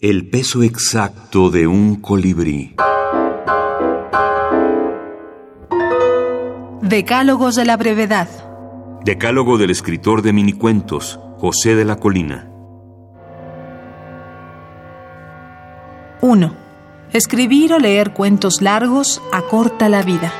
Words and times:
El 0.00 0.30
peso 0.30 0.62
exacto 0.62 1.50
de 1.50 1.66
un 1.66 1.96
colibrí. 1.96 2.76
Decálogos 6.82 7.56
de 7.56 7.64
la 7.64 7.76
brevedad. 7.76 8.28
Decálogo 9.04 9.58
del 9.58 9.70
escritor 9.70 10.22
de 10.22 10.32
minicuentos, 10.32 11.18
José 11.38 11.74
de 11.74 11.84
la 11.84 11.96
Colina. 11.96 12.48
1. 16.20 16.54
Escribir 17.12 17.72
o 17.72 17.80
leer 17.80 18.12
cuentos 18.12 18.62
largos 18.62 19.20
acorta 19.32 19.88
la 19.88 20.04
vida. 20.04 20.32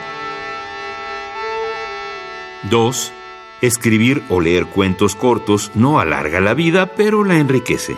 2. 2.71 3.13
Escribir 3.63 4.23
o 4.29 4.41
leer 4.41 4.67
cuentos 4.67 5.17
cortos 5.17 5.73
no 5.75 5.99
alarga 5.99 6.39
la 6.39 6.55
vida, 6.55 6.95
pero 6.95 7.25
la 7.25 7.39
enriquece. 7.39 7.97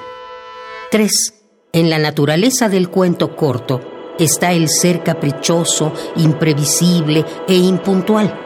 3. 0.90 1.39
En 1.72 1.88
la 1.88 1.98
naturaleza 1.98 2.68
del 2.68 2.88
cuento 2.88 3.36
corto 3.36 3.80
está 4.18 4.50
el 4.50 4.68
ser 4.68 5.04
caprichoso, 5.04 5.92
imprevisible 6.16 7.24
e 7.46 7.54
impuntual. 7.54 8.36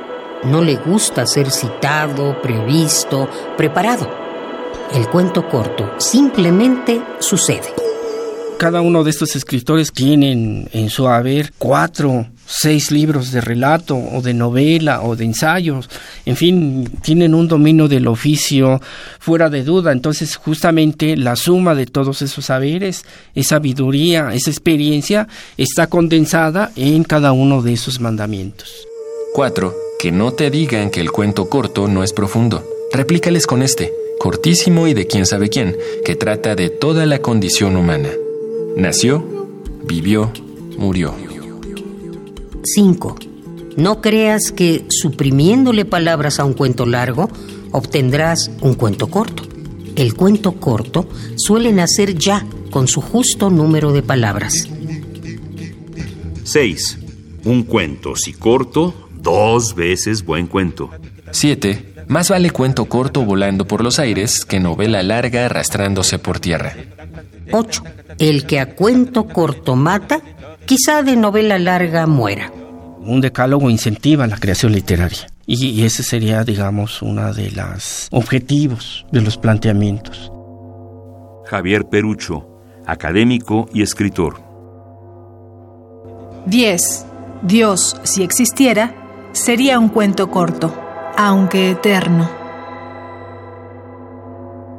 No 0.45 0.61
le 0.61 0.77
gusta 0.77 1.25
ser 1.25 1.51
citado, 1.51 2.43
previsto, 2.43 3.27
preparado. 3.57 4.07
El 4.93 5.09
cuento 5.09 5.49
corto 5.49 5.95
simplemente 5.97 7.01
sucede. 7.19 7.73
Cada 8.59 8.83
uno 8.83 9.03
de 9.03 9.11
estos 9.11 9.35
escritores 9.37 9.91
tienen 9.91 10.69
en 10.73 10.91
su 10.91 11.09
haber 11.09 11.55
cuatro, 11.57 12.27
seis 12.47 12.91
libros 12.91 13.33
de 13.33 13.41
relato 13.41 13.97
o 13.97 14.21
de 14.23 14.35
novela 14.35 15.03
o 15.03 15.17
de 15.17 15.25
ensayos. 15.25 15.89
En 16.27 16.37
fin, 16.37 16.89
tienen 17.03 17.35
un 17.35 17.49
dominio 17.49 17.89
del 17.89 18.07
oficio 18.07 18.81
fuera 19.19 19.51
de 19.51 19.65
duda. 19.65 19.93
Entonces, 19.93 20.37
justamente 20.37 21.17
la 21.17 21.37
suma 21.37 21.75
de 21.75 21.87
todos 21.87 22.23
esos 22.23 22.47
saberes, 22.47 23.05
esa 23.35 23.55
sabiduría, 23.55 24.35
esa 24.35 24.51
experiencia, 24.51 25.29
está 25.57 25.87
condensada 25.87 26.73
en 26.77 27.05
cada 27.05 27.33
uno 27.33 27.63
de 27.63 27.75
esos 27.75 28.01
mandamientos. 28.01 28.87
4. 29.33 29.75
Que 29.99 30.13
no 30.13 30.33
te 30.33 30.51
digan 30.51 30.91
que 30.91 31.01
el 31.01 31.13
cuento 31.13 31.49
corto 31.49 31.89
no 31.89 32.03
es 32.03 32.13
profundo. 32.13 32.65
Replícales 32.93 33.47
con 33.47 33.63
este, 33.63 33.93
cortísimo 34.19 34.87
y 34.87 34.95
de 34.95 35.07
quién 35.07 35.27
sabe 35.27 35.49
quién, 35.49 35.77
que 36.05 36.15
trata 36.17 36.55
de 36.55 36.69
toda 36.71 37.07
la 37.07 37.21
condición 37.21 37.77
humana. 37.77 38.11
Nació, 38.77 39.25
vivió, 39.85 40.33
murió. 40.77 41.34
5. 42.65 43.17
No 43.77 44.01
creas 44.01 44.53
que 44.53 44.87
suprimiéndole 44.89 45.85
palabras 45.85 46.39
a 46.41 46.45
un 46.45 46.55
cuento 46.55 46.87
largo 46.87 47.29
obtendrás 47.73 48.51
un 48.61 48.75
cuento 48.75 49.09
corto. 49.09 49.43
El 49.97 50.15
cuento 50.15 50.53
corto 50.53 51.09
suele 51.37 51.73
nacer 51.73 52.17
ya 52.17 52.45
con 52.71 52.89
su 52.89 53.01
justo 53.01 53.51
número 53.51 53.93
de 53.93 54.03
palabras. 54.03 54.69
6. 56.45 56.99
Un 57.45 57.63
cuento, 57.65 58.17
si 58.17 58.33
corto, 58.33 58.95
dos 59.13 59.75
veces 59.75 60.25
buen 60.25 60.47
cuento. 60.47 60.91
7. 61.31 61.95
Más 62.09 62.29
vale 62.29 62.51
cuento 62.51 62.85
corto 62.85 63.25
volando 63.25 63.67
por 63.67 63.83
los 63.83 63.99
aires 63.99 64.45
que 64.45 64.61
novela 64.61 65.03
larga 65.03 65.47
arrastrándose 65.47 66.19
por 66.19 66.39
tierra. 66.39 66.77
8. 67.51 67.83
El 68.19 68.47
que 68.47 68.61
a 68.61 68.75
cuento 68.75 69.27
corto 69.27 69.75
mata, 69.77 70.21
quizá 70.67 71.03
de 71.03 71.17
novela 71.17 71.59
larga 71.59 72.07
muera. 72.07 72.53
Un 73.01 73.21
decálogo 73.21 73.71
incentiva 73.71 74.27
la 74.27 74.39
creación 74.39 74.73
literaria. 74.73 75.27
Y 75.47 75.85
ese 75.85 76.03
sería, 76.03 76.43
digamos, 76.43 77.03
uno 77.03 77.35
de 77.35 77.51
los 77.51 78.09
objetivos 78.11 79.05
de 79.13 79.21
los 79.21 79.37
planteamientos. 79.37 80.33
Javier 81.45 81.85
Perucho, 81.85 82.49
académico 82.87 83.69
y 83.75 83.83
escritor. 83.83 84.41
10. 86.47 87.07
Dios, 87.43 88.01
si 88.05 88.23
existiera, 88.23 88.95
sería 89.33 89.79
un 89.79 89.91
cuento 89.91 90.31
corto, 90.31 90.75
aunque 91.17 91.71
eterno. 91.71 92.31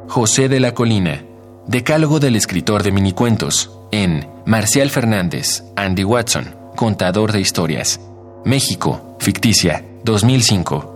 José 0.08 0.48
de 0.48 0.60
la 0.60 0.74
Colina, 0.74 1.22
Decálogo 1.66 2.20
del 2.20 2.36
escritor 2.36 2.82
de 2.82 2.92
minicuentos, 2.92 3.70
en 3.90 4.35
Marcial 4.46 4.90
Fernández, 4.90 5.64
Andy 5.74 6.04
Watson, 6.04 6.54
contador 6.76 7.32
de 7.32 7.40
historias. 7.40 8.00
México, 8.44 9.16
ficticia, 9.18 9.84
2005. 10.04 10.95